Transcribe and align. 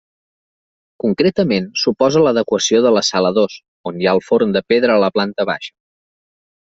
Concretament 1.03 1.67
suposa 1.81 2.23
l'adequació 2.27 2.79
de 2.85 2.93
la 2.95 3.03
sala 3.09 3.31
dos, 3.39 3.57
on 3.91 3.99
hi 4.01 4.09
ha 4.09 4.15
el 4.17 4.23
forn 4.31 4.57
de 4.57 4.63
pedra 4.73 4.97
a 4.97 5.03
la 5.05 5.11
planta 5.19 5.47
baixa. 5.51 5.75